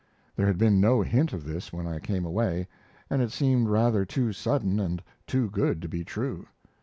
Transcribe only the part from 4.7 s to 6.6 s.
and too good to be true.